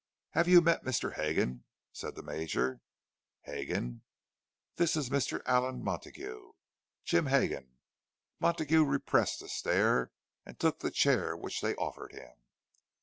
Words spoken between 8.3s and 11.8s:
Montague repressed a stare and took the chair which they